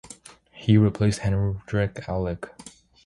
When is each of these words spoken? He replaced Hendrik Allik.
He 0.51 0.77
replaced 0.79 1.19
Hendrik 1.19 1.93
Allik. 2.07 2.49